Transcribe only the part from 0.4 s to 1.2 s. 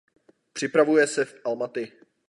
Připravuje